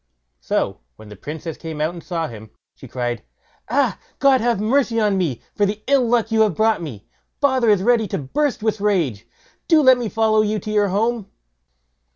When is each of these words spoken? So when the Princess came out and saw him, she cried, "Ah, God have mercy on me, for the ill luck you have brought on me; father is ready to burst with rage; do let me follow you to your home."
So 0.39 0.79
when 0.95 1.09
the 1.09 1.15
Princess 1.15 1.57
came 1.57 1.79
out 1.79 1.93
and 1.93 2.03
saw 2.03 2.27
him, 2.27 2.49
she 2.73 2.87
cried, 2.87 3.21
"Ah, 3.69 3.99
God 4.17 4.41
have 4.41 4.59
mercy 4.59 4.99
on 4.99 5.15
me, 5.15 5.43
for 5.53 5.63
the 5.63 5.83
ill 5.85 6.07
luck 6.07 6.31
you 6.31 6.41
have 6.41 6.55
brought 6.55 6.77
on 6.77 6.83
me; 6.85 7.05
father 7.39 7.69
is 7.69 7.83
ready 7.83 8.07
to 8.07 8.17
burst 8.17 8.63
with 8.63 8.81
rage; 8.81 9.27
do 9.67 9.79
let 9.83 9.99
me 9.99 10.09
follow 10.09 10.41
you 10.41 10.57
to 10.57 10.71
your 10.71 10.87
home." 10.87 11.27